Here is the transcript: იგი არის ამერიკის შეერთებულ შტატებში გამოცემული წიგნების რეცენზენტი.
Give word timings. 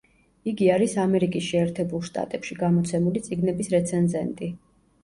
იგი 0.51 0.69
არის 0.75 0.95
ამერიკის 1.03 1.45
შეერთებულ 1.49 2.03
შტატებში 2.09 2.59
გამოცემული 2.65 3.25
წიგნების 3.29 3.73
რეცენზენტი. 3.79 4.53